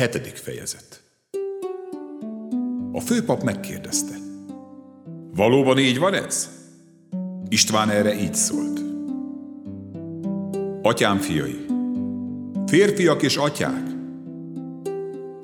[0.00, 1.02] Hetedik fejezet
[2.92, 4.14] A főpap megkérdezte.
[5.34, 6.48] Valóban így van ez?
[7.48, 8.80] István erre így szólt.
[10.82, 11.66] Atyám fiai,
[12.66, 13.82] férfiak és atyák,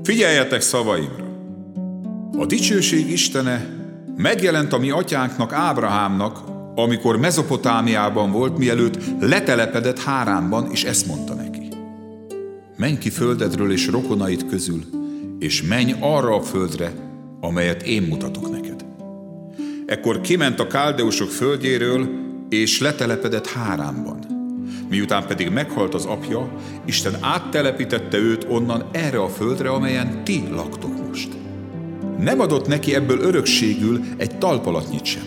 [0.03, 1.24] figyeljetek szavaimra!
[2.38, 3.66] A dicsőség Istene
[4.16, 6.38] megjelent a mi atyánknak, Ábrahámnak,
[6.74, 11.46] amikor Mezopotámiában volt, mielőtt letelepedett Háránban, és ezt mondta neki.
[12.77, 14.83] Menj ki földedről és rokonait közül,
[15.38, 16.93] és menj arra a földre,
[17.41, 18.84] amelyet én mutatok neked.
[19.87, 22.09] Ekkor kiment a káldeusok földjéről,
[22.48, 24.19] és letelepedett Háránban.
[24.89, 26.53] Miután pedig meghalt az apja,
[26.84, 31.29] Isten áttelepítette őt onnan erre a földre, amelyen ti laktok most.
[32.19, 35.27] Nem adott neki ebből örökségül egy talpalatnyit sem,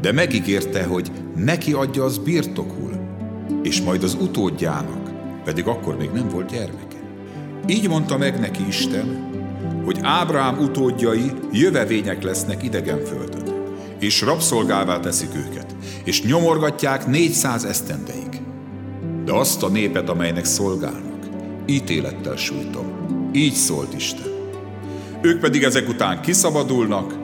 [0.00, 2.90] de megígérte, hogy neki adja az birtokul,
[3.62, 5.09] és majd az utódjának,
[5.44, 6.96] pedig akkor még nem volt gyermeke.
[7.66, 9.28] Így mondta meg neki Isten,
[9.84, 13.54] hogy Ábrám utódjai jövevények lesznek idegen földön,
[13.98, 18.40] és rabszolgává teszik őket, és nyomorgatják 400 esztendeig.
[19.24, 21.26] De azt a népet, amelynek szolgálnak,
[21.66, 22.86] ítélettel sújtom.
[23.32, 24.28] Így szólt Isten.
[25.20, 27.14] Ők pedig ezek után kiszabadulnak,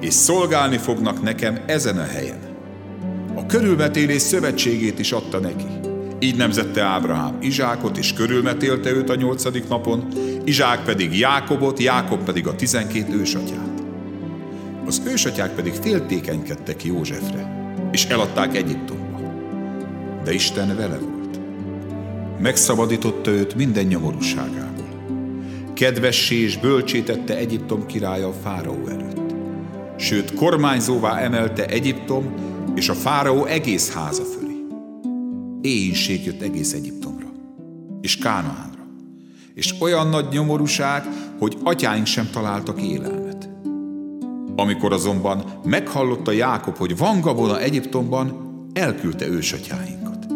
[0.00, 2.38] és szolgálni fognak nekem ezen a helyen.
[3.34, 5.64] A körülmetélés szövetségét is adta neki.
[6.20, 10.08] Így nemzette Ábrahám Izsákot, és körülmetélte őt a nyolcadik napon,
[10.44, 13.82] Izsák pedig Jákobot, Jákob pedig a tizenkét ősatyát.
[14.86, 19.20] Az ősatyák pedig féltékenykedtek Józsefre, és eladták Egyiptomba.
[20.24, 21.40] De Isten vele volt.
[22.40, 24.74] Megszabadította őt minden nyomorúságából.
[25.74, 29.34] Kedvessé és bölcsétette Egyiptom királya a fáraó előtt.
[29.96, 32.34] Sőt, kormányzóvá emelte Egyiptom
[32.74, 34.45] és a fáraó egész háza fölé.
[35.66, 37.26] Éjség jött egész Egyiptomra,
[38.00, 38.86] és Kánaánra,
[39.54, 41.04] és olyan nagy nyomorúság,
[41.38, 43.48] hogy atyáink sem találtak élelmet.
[44.56, 48.32] Amikor azonban meghallotta Jákob, hogy van gabona Egyiptomban,
[48.72, 50.26] elküldte ősatyáinkat.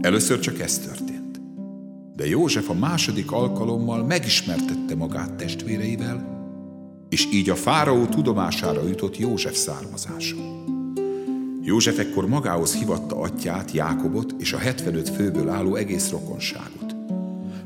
[0.00, 1.40] Először csak ez történt.
[2.16, 6.46] De József a második alkalommal megismertette magát testvéreivel,
[7.08, 10.36] és így a fáraó tudomására jutott József származása.
[11.64, 16.94] József ekkor magához hivatta atyát, Jákobot és a 75 főből álló egész rokonságot.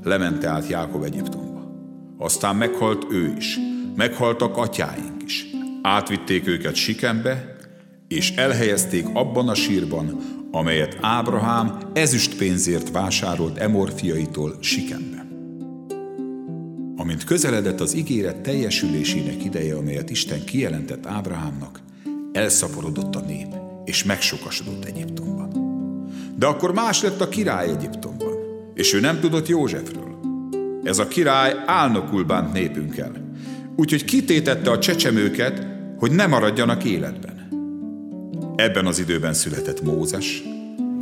[0.02, 1.70] Lemente át Jákob Egyiptomba.
[2.18, 3.58] Aztán meghalt ő is,
[3.94, 5.46] meghaltak atyáink is.
[5.82, 7.56] Átvitték őket Sikembe,
[8.08, 10.20] és elhelyezték abban a sírban,
[10.50, 15.26] amelyet Ábrahám ezüst pénzért vásárolt Emor fiaitól Sikembe.
[16.96, 21.80] Amint közeledett az ígéret teljesülésének ideje, amelyet Isten kijelentett Ábrahámnak,
[22.32, 25.50] elszaporodott a nép, és megsokasodott Egyiptomban.
[26.38, 28.34] De akkor más lett a király Egyiptomban,
[28.74, 30.18] és ő nem tudott Józsefről.
[30.82, 33.12] Ez a király álnokul bánt népünkkel,
[33.76, 35.66] úgyhogy kitétette a csecsemőket,
[35.98, 37.34] hogy ne maradjanak életben.
[38.56, 40.42] Ebben az időben született Mózes,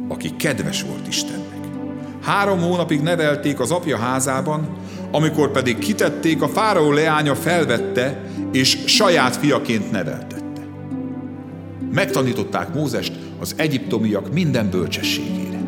[0.09, 1.65] aki kedves volt Istennek.
[2.23, 4.77] Három hónapig nevelték az apja házában,
[5.11, 8.21] amikor pedig kitették, a fáraó leánya felvette,
[8.53, 10.34] és saját fiaként neveltette.
[11.95, 15.61] Megtanították Mózest az egyiptomiak minden bölcsességére,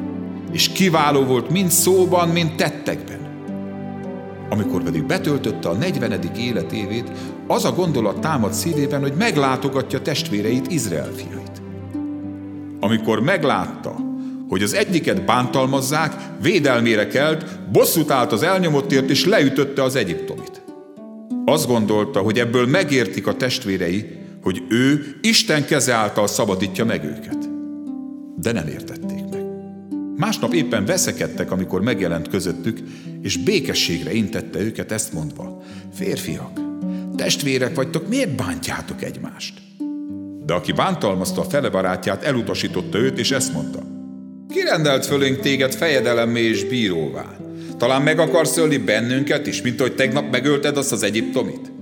[0.53, 3.19] és kiváló volt mind szóban, mind tettekben.
[4.51, 6.21] Amikor pedig betöltötte a 40.
[6.37, 7.11] életévét,
[7.47, 11.63] az a gondolat támad szívében, hogy meglátogatja testvéreit, Izrael fiait.
[12.81, 13.97] Amikor meglátta,
[14.49, 20.63] hogy az egyiket bántalmazzák, védelmére kelt, bosszút állt az elnyomottért, és leütötte az egyiptomit.
[21.45, 27.49] Azt gondolta, hogy ebből megértik a testvérei, hogy ő Isten keze által szabadítja meg őket.
[28.37, 29.45] De nem értették meg.
[30.17, 32.79] Másnap éppen veszekedtek, amikor megjelent közöttük,
[33.23, 35.63] és békességre intette őket ezt mondva,
[35.95, 36.61] férfiak,
[37.17, 39.55] testvérek vagytok, miért bántjátok egymást?
[40.45, 43.83] De aki bántalmazta a fele barátját, elutasította őt, és ezt mondta,
[44.51, 47.37] Kirendelt fölénk téged fejedelemmé és bíróvá.
[47.79, 51.76] Talán meg akarsz ölni bennünket is, mint hogy tegnap megölted azt az egyiptomit?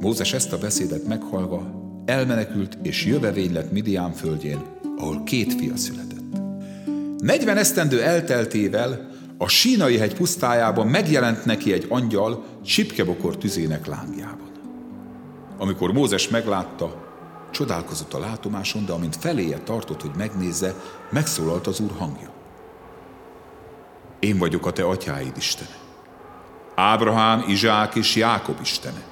[0.00, 1.62] Mózes ezt a beszédet meghalva
[2.04, 4.62] elmenekült és jövevény lett Midián földjén,
[4.96, 6.40] ahol két fia született.
[7.18, 9.08] 40 esztendő elteltével
[9.38, 14.50] a sínai hegy pusztájában megjelent neki egy angyal csipkebokor tüzének lángjában.
[15.58, 17.08] Amikor Mózes meglátta,
[17.50, 20.74] Csodálkozott a látomáson, de amint feléje tartott, hogy megnézze,
[21.10, 22.30] megszólalt az Úr hangja.
[24.18, 25.76] Én vagyok a te atyáid Istene.
[26.74, 29.09] Ábrahám, Izsák és Jákob Istene.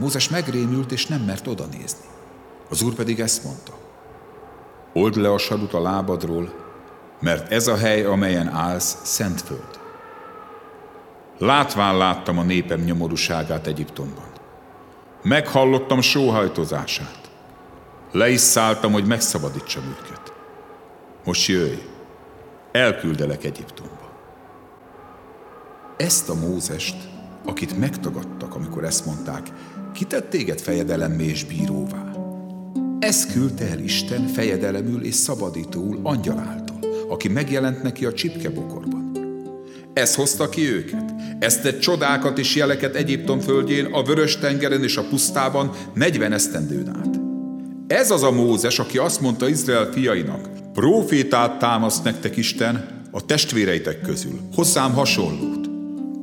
[0.00, 2.04] Mózes megrémült, és nem mert oda nézni.
[2.68, 3.72] Az Úr pedig ezt mondta.
[4.92, 6.54] Old le a sarut a lábadról,
[7.20, 9.80] mert ez a hely, amelyen állsz, szent föld.
[11.38, 14.28] Látván láttam a népem nyomorúságát Egyiptomban.
[15.22, 17.30] Meghallottam sóhajtozását.
[18.12, 20.32] Le is szálltam, hogy megszabadítsam őket.
[21.24, 21.82] Most jöjj,
[22.72, 24.10] elküldelek Egyiptomba.
[25.96, 26.96] Ezt a Mózest,
[27.44, 29.52] akit megtagadtak, amikor ezt mondták,
[29.92, 32.12] kitett téged fejedelemmé és bíróvá.
[32.98, 36.78] Ezt küldte el Isten fejedelemül és szabadítóul angyaláltal,
[37.08, 39.10] aki megjelent neki a csipkebokorban.
[39.92, 41.14] Ez hozta ki őket.
[41.38, 46.88] Ezt tett csodákat és jeleket Egyiptom földjén, a vörös tengeren és a pusztában 40 esztendőn
[46.88, 47.20] át.
[47.86, 54.00] Ez az a Mózes, aki azt mondta Izrael fiainak, profétát támaszt nektek Isten a testvéreitek
[54.00, 55.59] közül, hozzám hasonlót.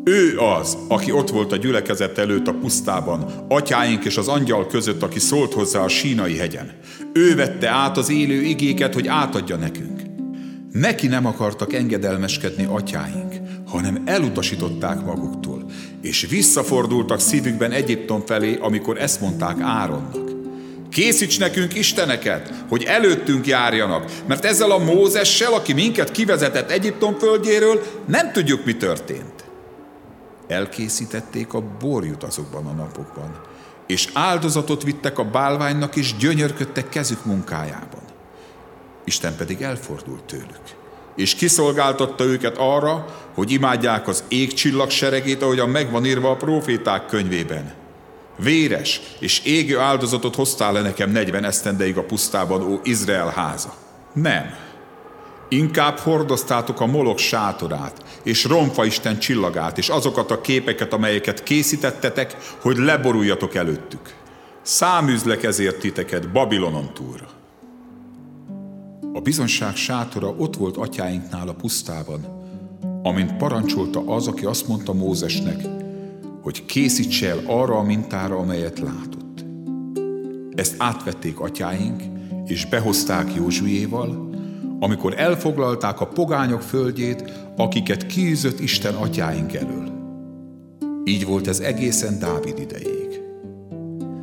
[0.08, 5.04] Ő az, aki ott volt a gyülekezet előtt a pusztában, atyáink és az angyal között,
[5.04, 6.72] aki szólt hozzá a sínai hegyen.
[7.14, 10.02] Ő vette át az élő igéket, hogy átadja nekünk.
[10.72, 15.66] Neki nem akartak engedelmeskedni atyáink, hanem elutasították maguktól,
[16.02, 20.32] és visszafordultak szívükben Egyiptom felé, amikor ezt mondták Áronnak.
[20.90, 27.84] Készíts nekünk isteneket, hogy előttünk járjanak, mert ezzel a Mózessel, aki minket kivezetett Egyiptom földjéről,
[28.06, 29.37] nem tudjuk, mi történt.
[30.48, 33.42] Elkészítették a borjut azokban a napokban,
[33.88, 38.02] és áldozatot vittek a bálványnak, és gyönyörködtek kezük munkájában.
[39.04, 40.62] Isten pedig elfordult tőlük,
[41.16, 47.74] és kiszolgáltatta őket arra, hogy imádják az égcsillag seregét, ahogyan megvan írva a proféták könyvében.
[48.38, 53.74] Véres és égő áldozatot hoztál le nekem 40 esztendeig a pusztában, ó Izrael háza?
[54.14, 54.67] Nem.
[55.50, 62.36] Inkább hordoztátok a molok sátorát, és Romfa Isten csillagát, és azokat a képeket, amelyeket készítettetek,
[62.62, 64.16] hogy leboruljatok előttük.
[64.62, 67.28] Száműzlek ezért titeket Babilonon túlra.
[69.14, 72.26] A bizonság sátora ott volt atyáinknál a pusztában,
[73.04, 75.62] amint parancsolta az, aki azt mondta Mózesnek,
[76.42, 79.46] hogy készíts el arra a mintára, amelyet látott.
[80.56, 82.02] Ezt átvették atyáink,
[82.46, 84.27] és behozták Józsuéval,
[84.80, 89.92] amikor elfoglalták a pogányok földjét, akiket kiűzött Isten atyáink elől.
[91.04, 93.22] Így volt ez egészen Dávid idejéig.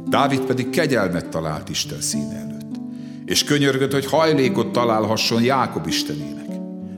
[0.08, 2.54] Dávid pedig kegyelmet talált Isten színe előtt
[3.24, 6.48] és könyörgött, hogy hajlékot találhasson Jákob istenének.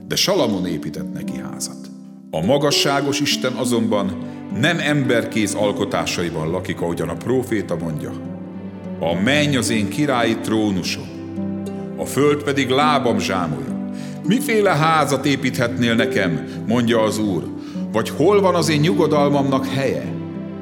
[0.07, 1.89] De Salamon épített neki házat.
[2.31, 4.17] A magasságos Isten azonban
[4.59, 8.11] nem emberkéz alkotásaival lakik, ahogyan a próféta mondja.
[8.99, 11.16] A menny az én királyi trónusom,
[11.97, 13.89] a föld pedig lábam zsámolja.
[14.23, 17.43] Miféle házat építhetnél nekem, mondja az Úr,
[17.91, 20.13] vagy hol van az én nyugodalmamnak helye?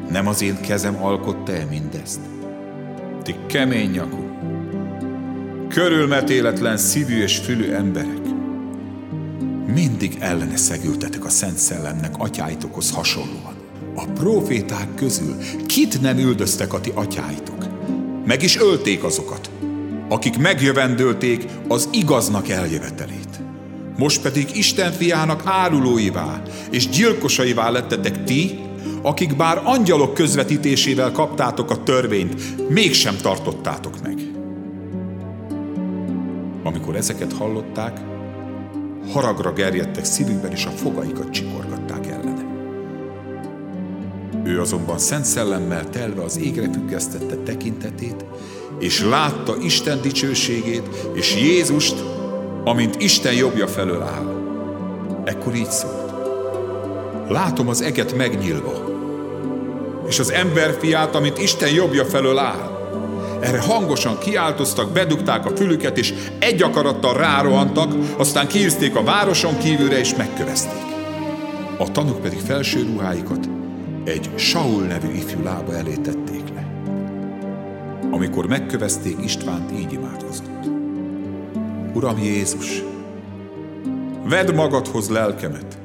[0.10, 2.20] Nem az én kezem alkotta-e mindezt?
[3.24, 4.26] Ti kemény nyakú,
[5.70, 8.22] körülmetéletlen szívű és fülű emberek.
[9.74, 13.54] Mindig ellene szegültetek a Szent Szellemnek atyáitokhoz hasonlóan.
[13.96, 15.36] A proféták közül
[15.66, 17.66] kit nem üldöztek a ti atyáitok?
[18.26, 19.50] Meg is ölték azokat,
[20.10, 23.40] akik megjövendölték az igaznak eljövetelét.
[23.98, 28.60] Most pedig Isten fiának árulóivá és gyilkosaivá lettetek ti,
[29.02, 34.18] akik bár angyalok közvetítésével kaptátok a törvényt, mégsem tartottátok meg.
[36.64, 38.00] Amikor ezeket hallották,
[39.12, 42.46] haragra gerjedtek szívükben, és a fogaikat csikorgatták ellene.
[44.44, 48.26] Ő azonban szent szellemmel telve az égre függesztette tekintetét,
[48.80, 51.96] és látta Isten dicsőségét, és Jézust,
[52.64, 54.44] amint Isten jobbja felől áll.
[55.26, 56.14] Ekkor így szólt.
[57.30, 58.94] Látom az eget megnyílva,
[60.08, 62.74] és az emberfiát, amint Isten jobbja felől áll.
[63.42, 70.00] Erre hangosan kiáltoztak, bedugták a fülüket, és egy akarattal rárohantak, aztán kiűzték a városon kívülre,
[70.00, 70.84] és megkövezték.
[71.78, 73.50] A tanuk pedig felső ruháikat
[74.04, 76.25] egy Saul nevű ifjú lába elé tették.
[78.16, 80.66] Amikor megkövezték, Istvánt így imádkozott.
[81.94, 82.84] Uram Jézus,
[84.24, 85.78] vedd magadhoz lelkemet.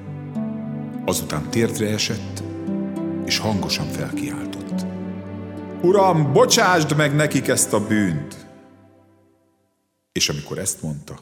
[1.05, 2.43] Azután térdre esett,
[3.25, 4.87] és hangosan felkiáltott.
[5.83, 8.47] Uram, bocsásd meg nekik ezt a bűnt!
[10.13, 11.19] És amikor ezt mondta,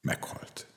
[0.00, 0.71] meghalt.